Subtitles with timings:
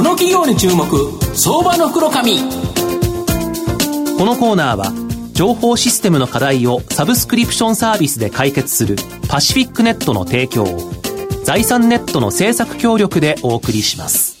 [0.00, 0.86] この企業に注目
[1.36, 2.44] 相場の袋紙こ
[4.24, 4.94] のコーナーは
[5.34, 8.96] 情報システムの課題をサブスクリプションサービスで解決する
[9.28, 10.78] パシフィックネットの提供を
[11.44, 14.40] 財産ネットの政策協力でお送りします。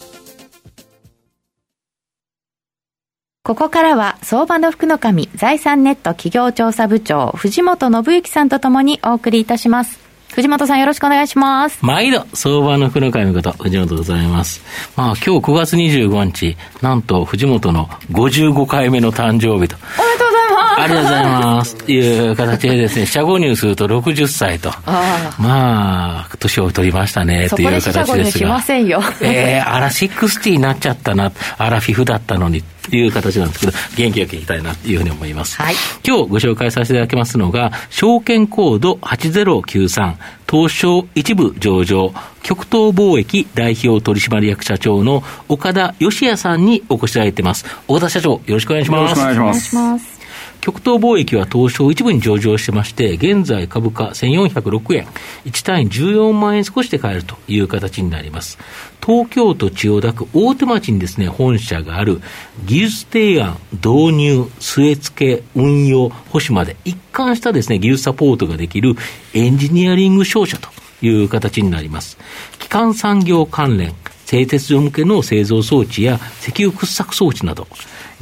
[3.42, 10.09] ここからは相場の福の神財産ネット企業調査部長藤本信之さんとともにお送りいたします
[10.40, 11.78] 藤本さんよろしくお願いします。
[11.82, 14.62] 毎度、相場の福の会の方、藤本でございます。
[14.96, 19.76] まあ今日9月25日、なんと藤本の55回目の誕生日と。
[19.76, 20.80] おめでとうございます。
[20.80, 21.76] ありがとうございます。
[21.76, 24.70] という形でですね、社後入すると60歳と。
[24.86, 28.30] あまあ、年を取りましたね、という形ですが。
[28.30, 29.02] しませんよ。
[29.20, 32.64] えー、あら、60になっちゃったな、あら、フィフだったのに。
[32.88, 35.56] という形なんですけど、元気よくいきたいなというふうに思います。
[35.56, 35.74] はい、
[36.06, 40.14] 今日ご紹介させていただきますのが、証券コード8093、
[40.50, 42.12] 東証一部上場、
[42.42, 47.64] 極東貿易代表取締役社長の岡田義也さんにお越しいただいています。
[47.86, 49.20] 岡田社長、よろしくお願いします。
[49.20, 50.19] よろしくお願いします。
[50.60, 55.06] 極東貿易は東証一部に上場してまして、現在株価1406円、
[55.46, 58.58] 1単位14万円少しで買えるという形になります。
[59.04, 62.20] 東京都千代田区大手町にですね、本社がある
[62.66, 68.94] 技術提案、導入、据え付け、運用、保守まで一貫したですね、技術サポートができる
[69.32, 70.68] エンジニアリング商社と
[71.02, 72.18] いう形になります。
[72.58, 73.94] 基幹産業関連、
[74.30, 77.66] 製鉄所向けの製造装置や石油掘削装置など、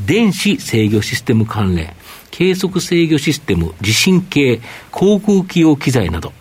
[0.00, 1.92] 電子制御システム関連、
[2.30, 6.32] 計測制御システム、地震計、航空機用機材など、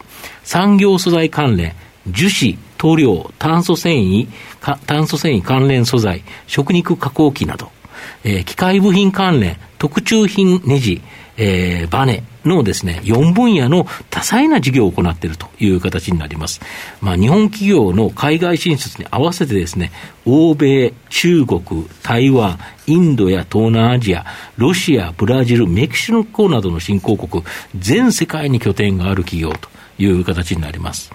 [0.46, 1.76] 産業素材関連、
[2.08, 4.30] 樹脂、塗料、炭素繊維、
[4.86, 7.70] 炭素繊維関連素材、食肉加工機など、
[8.24, 11.02] えー、機械部品関連、特注品ネジ、
[11.38, 16.62] えー、バネのですね、4分野の多彩な事業を行っているという形になります。
[17.02, 19.92] まあ、日本企業の海外進出に合わせてですね、
[20.26, 24.26] 欧米、中国、台湾、インドや東南アジア、
[24.58, 27.44] ロシア、ブラジル、メキシコなどの新興国、
[27.78, 31.12] 全世界に拠点がある企業という形になります。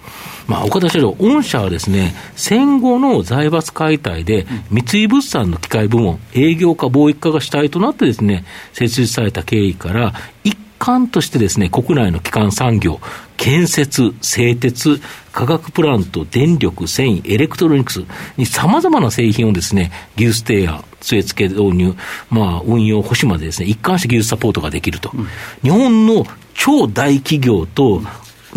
[0.47, 12.99] まあ、岡田社長、御社はですね、戦後の財閥解体で、三井物産の機械部門、営業化、貿易化が主体となってですね、設立された経緯から、一環としてですね、国内の基幹産業、
[13.37, 14.99] 建設、製鉄、
[15.31, 18.03] 化学プラント、電力、繊維、エレクトロニクス
[18.35, 21.95] に様々な製品をですね、技術提案、据え付け導入、
[22.29, 25.11] まあ、運用、保守までですね、一貫して技術サポートができると。
[25.13, 25.27] うん、
[25.61, 28.01] 日本の超大企業と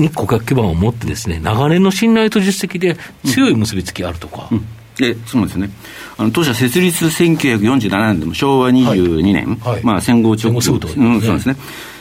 [0.01, 4.49] に顧客基盤を持ってですね、長年の信頼と実績で強い結びつきあるとか。
[4.51, 4.67] うん。
[4.97, 5.71] でそうですね、
[6.17, 9.75] あの当社設立1947年でも昭和22年、はい。
[9.75, 11.57] はい、まあ、戦後直後、うん、そうですね、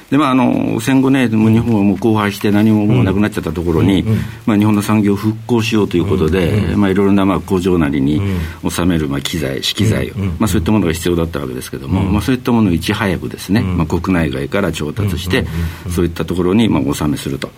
[0.09, 8.21] でまあ、あの戦後ね、もう日本はもう荒廃して何ももうなくなっちゃったところに、うん、まあ、日本の産業を復興しようということで、うん、まあ、いろいろなまあ工場なりに
[8.69, 15.45] 収めるまあ機材、資機材を、まあ、そういったものが必要だったわけですけれども、まあ、そういったものをいち早くですね、まあ、国内外から調達して、
[15.89, 17.49] そういったところにまあ納めすると。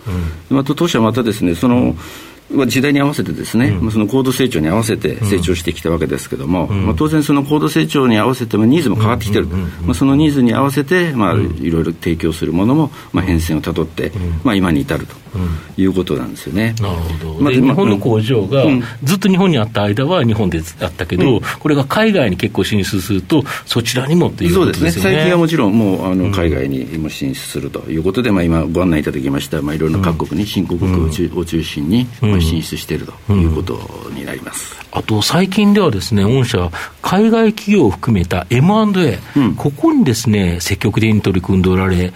[0.48, 1.94] また当社はまたですねその、
[2.66, 14.12] 時代に合わせてですね、うん、その高度成長に合わせて成長してきたわけですけども、うん、まあ、当然その高度成長に合わせてもニーズも変わってきてる、まあ、そのニーズに合わせて、まあ、いろいろ提供するものも、まあ、変遷をたどって、
[14.44, 15.14] まあ、今に至ると
[15.76, 16.74] いうことなんですよね。
[16.80, 18.64] なるほど、まあ、日本の工場が、
[19.04, 24.90] ずっと日本にあった間は日本であったけど、これが海外に結構進出するとそちらにもっていうことですね。
[24.90, 25.14] そうですね。
[25.14, 32.06] 最近はもちろんもうあの海外にも進出するということで、まあ、今ご案内いただきました、まあ、いろんな各国に新興国を中心に、
[32.40, 33.12] まあ、進出していると。
[33.26, 34.76] ということになります。
[34.90, 36.70] あと最近ではですね、御社、
[37.02, 42.12] 海外企業を含めた M&A、うん、ここにですね、積極的に取り組んでおられ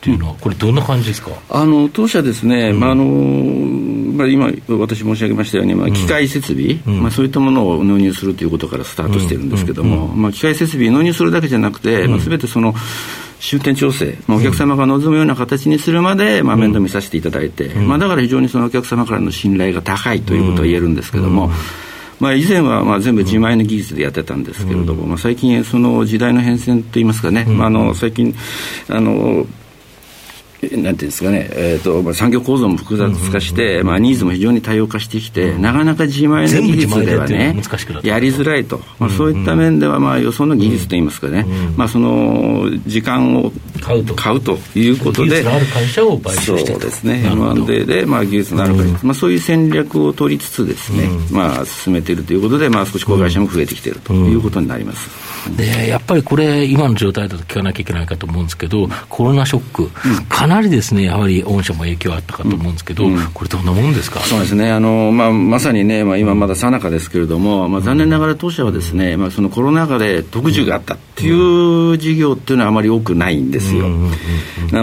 [0.00, 1.30] というのは、これ、どんな感じですか？
[1.50, 3.04] あの当社ですね、うん、まああの
[4.16, 12.74] まあ、今、私申し上げましたように、まあ、機械設備、うん、まあ、そういったものを納入するということからスタートしてるんですけれども、まあ、機械設備納入するだけじゃなくて、まあ、全てその、
[13.40, 21.52] 終点調整、まあ、お客様が望むような形にするまで、まあ、面倒見させていただいて、うん、まあ、だから非常にそのお客様からの信頼が高いということは言えるんですけれども、うん、
[22.18, 28.34] まあ、以前はまあ全部自前の技術でやってたんですけれども、まあ、最近、その時代の変遷といいますかね、まあ、あの最近
[28.88, 29.46] あの
[30.72, 37.56] なんていうんですかね、えーとまあ、産業構造も複雑化して、まあ、ニーズも非常に多様化してきて、なかなか自前の技術ではね、
[38.02, 41.44] やりづらいと、まあ、そういった面では、まあ、予想の技術といいますかね、
[41.76, 44.14] まあ、その時間を買うと。
[44.14, 55.08] 買うということで、技術のある会社を買収してそうですね、M&A で、まあ、技術のある会社、うん、まあ、そういう戦略を取りつつですね、うん、まあ、進めているということで、まあ、少し子会社も増えてきているということになります。
[55.56, 59.90] でやっぱりこれ、今の状態だと聞かなきゃいけないかと思うんですけど、コロナショック、
[60.28, 63.04] かなりですね、やはり御社も影響あったかと思うんですけど、
[63.34, 64.20] これ、どんなもんですか？
[64.20, 73.88] そうですね、あのまあ、まさにね、まあ、今まださなかですけれども、まあ、残念ながら当社はですね、まあ、そのコロナ禍で特需があったっていう事業っていうのはあまり多くないんですよ。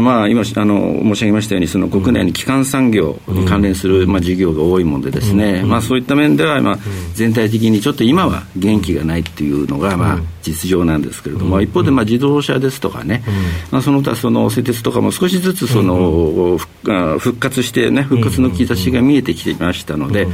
[0.01, 6.77] まあ、今あの申し上げましたように、その国内に基幹産業に関連する、まあ、事業が多いものでですね、まあ、そういった面では、まあ、
[7.13, 13.23] 全体的にちょっと今は元気がないっていうのが、まあ、実情なんですけれども、一方で、まあ、自動車ですとかね、
[13.71, 16.57] まあ、その他その製鉄とかも少しずつその、
[17.19, 20.27] 復活してね、復活の兆しが見えてきていましたので、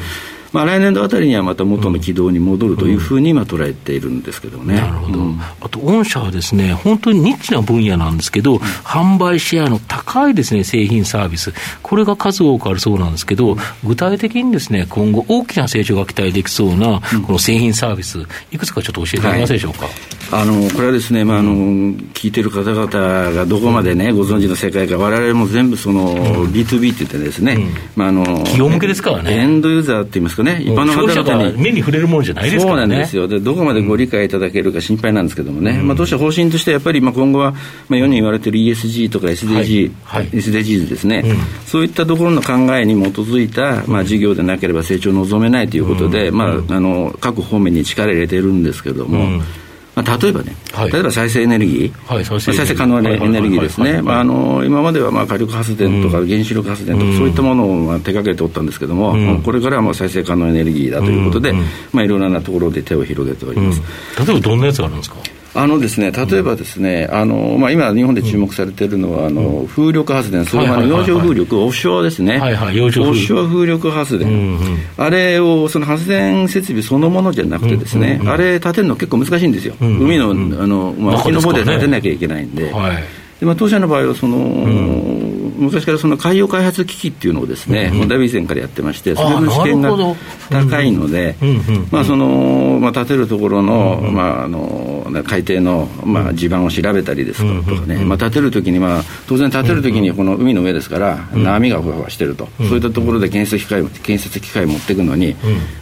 [0.51, 4.75] まあ、来年度あたりにはまた元の軌道に戻るというふうに今、捉えているんですけどね。
[4.75, 5.19] なるほど、
[5.61, 11.53] あと、御社はですね、本当にニッチな分野なんですけど、販売シェアの高いですね、製品サービス、
[11.83, 18.19] これが数多くあるそうなんですけど、具体的にですね、今後、大きな成長が期待できそうな、この製品サービス、
[18.51, 19.85] いくつかちょっと教えていただけますでしょうか？
[19.85, 19.93] はい
[20.31, 21.53] あのこれはですね、まあ、あの
[22.13, 22.87] 聞いてる方々
[23.31, 26.15] がどこまでね、ご存知の世界か、われわれも全部その、
[26.47, 27.57] B2B って言ってですね、
[27.95, 29.33] まあ、あの企業向けですからね。
[29.33, 31.57] エンドユーザーって言いますかね、一般の方々に。
[31.57, 32.81] 目に触れるものじゃないですからね。
[32.81, 33.27] そうなんですよ。
[33.27, 37.53] で、どこまでご理解いただけるか心配なんですけどもね、まあ、当社方針としてやっぱり、まあ、今後は、
[37.87, 40.23] まあ、世に言われている ESG とか SDG、はい。
[40.23, 41.23] はい、SDGs ですね、
[41.65, 49.41] そういったところの考えに基づいた、まあ、事業でなければ成長を望めないということで、まあ、あの各方面に力を入れているんですけれども、
[49.95, 61.53] まあ、例えばね、はい、例えば再生エネルギー、はい、再生可能なエネルギーですね、今まではまあ火力発電とか原子力発電とか、そういったものをまあ手掛けておったんですけれども、うん、これからはもう再生可能エネルギーだということで、
[61.91, 63.81] まあ、いろいろなところで手を広げております。
[64.17, 65.17] 例えばどんなやつがあるんですか？
[65.55, 82.71] あのですね、例えばですね、あのまあ、今、日本で注目されているのは、あの風力発電、それから洋上風力、オフショアですね、はいはい、オフショア風力発電、うんうん、あれを、その発電設備そのものじゃなくてですね、うんうんうん、あれ、建てるの結構難しいんですよ、うんうん、海のあの、まあ、沖の方で建てなきゃいけないんで。
[82.71, 83.03] はい。
[83.39, 85.18] でまあ、当社の場合はその、うん
[85.59, 89.91] 昔からその海洋開発機器っていうのをですね、うんうん、だいぶ以前からやってまして、それの試験が
[90.49, 91.35] 高いので、
[91.91, 105.35] まあそのまあ、建てるところの,、まあ、あの海底の、まあ、地盤を調べたりですとかね、まあ、建てるときに、まあ、当然建てるときにこの海の上ですから、波がふわふわしてると、そういったところで建設機械建設機械持っていくのに、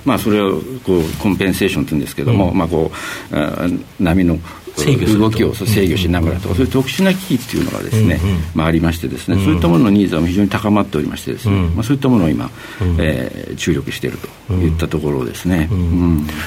[0.06, 2.92] まあ、それをこうコンペンセーションって言うんですけども、まあ、こ
[3.32, 4.40] う波の
[5.18, 8.20] 動きを制御しながらとか、そういう特殊な機器っていうのがですね、
[8.54, 12.50] まあ、ありましてですね、そういったもののニーズは非常に高まっておりましてですね、まあ、そういったものを今、
[13.00, 15.70] えー、注力しているといったところですね、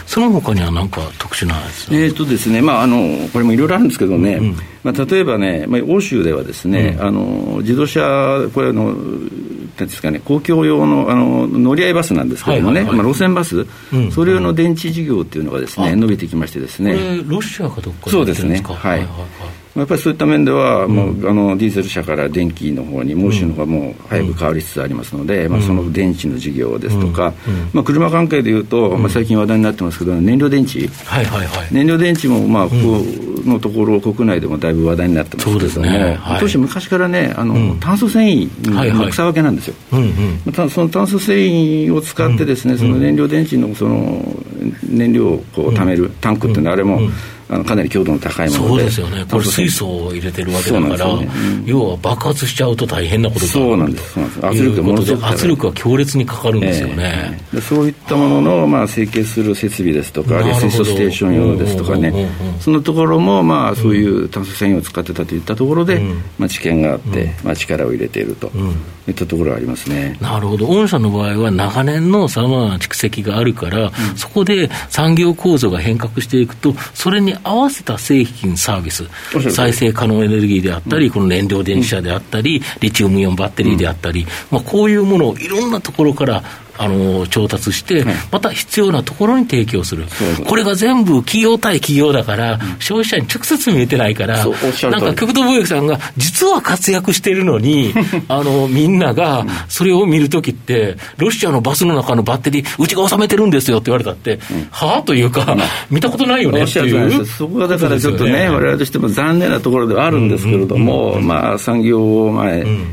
[0.06, 1.54] その他には何か特殊な
[1.90, 4.40] えっ、とですね、まあ、あのこれもいろいろあるんですけどね、
[4.82, 8.94] まあ、例えばね、まあ、欧州ではですね、あの自動車これの
[9.86, 17.20] ですかね、公共用のあの乗り合いバスなんですけどもね、まあ、路線バス、うん、それ用の電池事業っていうのがですね、伸びてきましてですね。
[17.26, 18.62] ロシアかどっかそうですね。
[18.64, 19.06] はい。
[19.76, 27.32] やっぱりそういった面では、もうあのディーゼル車から電気の方に、モーシの方がもう早く変わりつつありますので、まあ、その電池の事業ですとか、
[27.72, 33.04] まあ、車関係でいうと、まあ、最近話題になってますけど、燃料電池、はいはいはい、燃料電池も、まあ、ここ
[33.44, 36.18] のところ、国内でもだいぶ話題になってますけれども、ね。
[36.20, 39.74] はい、当時、昔からね、あの炭素繊維の草分けなんですよ。
[40.44, 44.22] またその炭素繊維を使ってですね、その燃料電池のその
[44.88, 47.00] 燃料をこう貯めるタンクっていうのは、あれも、
[47.50, 48.68] あのかなり強度の高いもので。
[48.68, 53.46] そうですよね、これ、水素を入れてるわけだから、ねうん、要は爆発しちゃうと大変なことだ。
[53.50, 54.46] そうなんですそうなんです。
[54.46, 68.52] 圧力が圧力が強烈にかかるんですよね、えー、そういったものの、まあ、成形する設備ですとか、レスイストステーション用ですとかね、そのところも、まあ、そういう炭素繊維を使ってたといったところで、うん、まあ、知見があって、まあ、力を入れていると。
[69.08, 70.16] いったところがありますね。
[70.20, 79.04] なるほど、御社の場合は長年のさまざまな蓄積があるから、うん、そこで産業構造が変革していくと、それに合わせた製品、サービス、
[79.50, 86.42] 再生可能エネルギーであったり、うん、この燃料電池車であったり、リチウムイオンバッテリーであったり、まあ、こういうものをいろんなところから
[86.80, 90.06] あの調達して、また必要なところに提供する、
[90.48, 97.92] これが全部企業対企業だから、消費者に直接見えてないから、なんか極東貿易さんが、実は活躍してるのに、
[98.28, 104.38] あのみんながそれを見るときって、ロシアのバスの中のバッテリー、うちが収めてるんですよって言われたって、
[104.70, 105.56] はあというか、
[105.90, 107.26] 見たことないよねっていう。
[107.26, 112.48] そこはだからちょっとね、われわれとしても残念なところではあるんですけれども、まあ、産業を、まあ、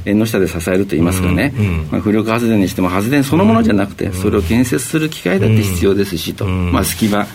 [0.06, 1.54] 縁の下で支えるといいますかね、
[1.92, 7.28] まあ、浮力発電にしても発電そのものじゃなくて、それを建設する機械だって必要ですしと、まあ、隙間。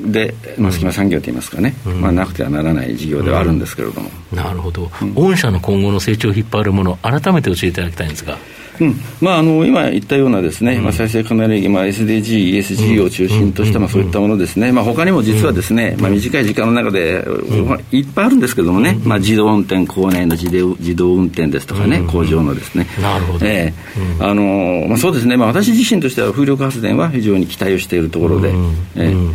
[0.00, 4.08] で、まあ、隙間産業といいますかね、まあ、なくてはならない事業ではあるんですけれども。
[4.32, 8.38] なるほど、御社の今後の成長を引っ張るもの、改めて教えていただきたいんですが。
[8.82, 9.00] うん。
[9.20, 17.24] まあ、あの今言ったようなですね、まあ、再生可能エネルギー、まあ、SDG、ESG を中心とした、まあ、そういったものですね、まあ他にも実はですね、まあ、短い時間の中で、
[17.66, 28.50] まあ、いっぱいあるんですけどもね、まあ、自動運転、校内の自動自動運転ですとかね、工場のですね、なるほど、えーあのまあ、そうですね、まあ、私自身としては風力発電は非常に期待をしているところで。
[28.96, 29.32] えー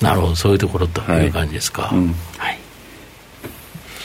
[0.00, 1.82] なるほど、そういうところという感じですか。
[1.82, 1.98] はい、
[2.38, 2.58] はい。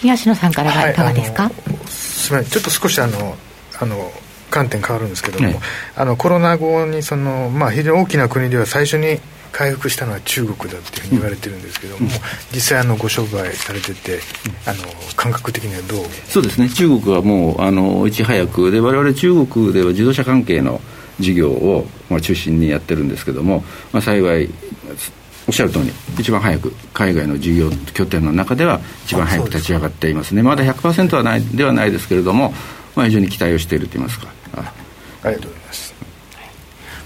[0.01, 1.53] 東野さんからはいかがですか、はい、
[1.87, 2.51] すみません。
[2.51, 3.35] ちょっと少しあの
[3.79, 4.11] あの
[4.49, 5.59] 観点変わるんですけども、ね、
[5.95, 9.19] あのコロナ後にその、まあ、非常に大きな国では最初に
[9.51, 12.09] 回復したのは中国だっていうふうに言われてるんですけども、うん、
[12.53, 14.19] 実際あのご商売されてて
[14.65, 14.83] あの
[15.15, 16.05] 感覚的にはどう？
[16.27, 16.69] そうですね。
[16.69, 20.79] 中国はもうあのいち早くで我々中国では自動車関係の
[21.19, 24.49] 事業を、まあ、中心にやってるんですけども、まあ、幸い
[25.47, 30.43] おっしゃる通り一番早く海外の事業拠点の中では一番早く立ち上がっていますね。
[30.43, 32.53] まだ100%はないではないですけれども、
[32.95, 34.27] まあ、非常に期待をしているといいますか
[35.23, 35.99] ありがとうございます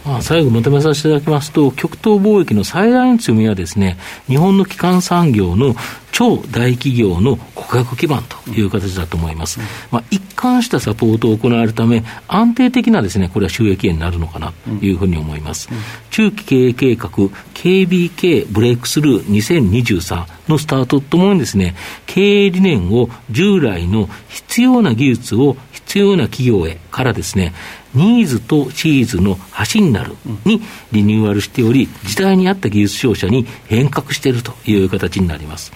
[0.06, 5.76] まあ、最後まとめさせていただきますと、極東貿易の最大の強みはですね、日本の基幹産業の
[6.12, 9.60] 超大企業の顧客基盤という形だと思います。
[9.92, 15.70] まあ、一貫したサポートを行われるため、安定的なですね、これは収益源になるのかなというふうに思います。
[16.12, 17.10] 中期経営計画、
[17.54, 25.56] KBK ブレイクスルー2023のスタートとともにですね、経営理念を従来の必要な技術を
[25.94, 27.54] 必要な企業へからですね、
[27.94, 29.38] ニーズとチーズの
[29.72, 30.60] 橋になるに
[30.92, 35.72] リニューアルしており、時代に合った技術商社に変革しているという形になります。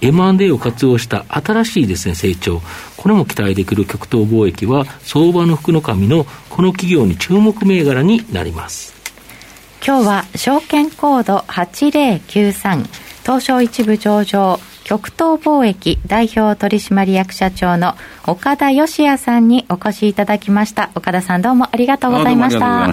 [0.00, 2.62] M&A を活用した新しいですね、成長。
[2.96, 8.94] これも期待できる極東貿易は、相場の福の神のこの企業に注目銘柄になります。
[9.84, 12.86] 今日は証券コード8093
[13.22, 20.92] 東証一部上場極東貿易代表取締役社長の岡田義也さんにお越しいただきました。
[20.94, 22.86] 岡田さんどうもありがとうございました。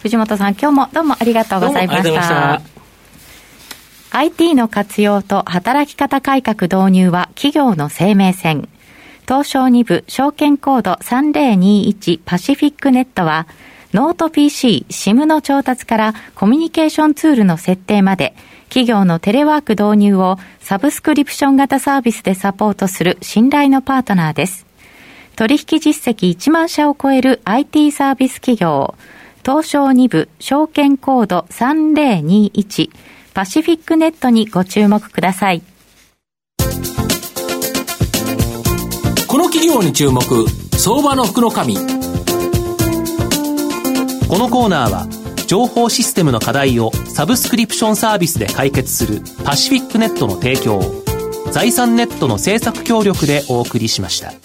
[0.00, 2.62] 藤本さん今日もどうもありがとうございました。
[4.12, 8.66] IT の活用と働き方改革導入は企業の生命線。
[9.28, 13.46] 東証2部証券コード3021パシフィックネットは
[13.94, 18.34] ノート PC、SIM の調達からコミュニケーションツールの設定まで
[18.64, 24.66] 企業のテレワーク導入をサブスクリプション型サービスでサポートする信頼のパートナーです。
[25.36, 28.96] 取引実績1万社を超える IT サービス企業、
[29.44, 32.90] 東証2部証券コード3021
[33.32, 35.62] パシフィックネットにご注目ください。
[39.28, 40.20] この企業に注目、
[40.72, 41.93] 相場の福の神。
[44.28, 45.06] このコーナーは
[45.46, 50.80] 情報システムの課題をサブスクリプションサービスで解決するパシフィックネットの提供
[51.52, 54.43] 財産ネットの政策協力でお送りしました。